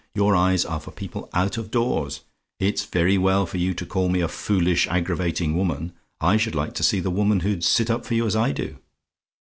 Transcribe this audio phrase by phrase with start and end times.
[0.15, 2.21] your eyes are for people out of doors.
[2.59, 5.93] It's very well for you to call me a foolish, aggravating woman!
[6.19, 8.79] I should like to see the woman who'd sit up for you as I do.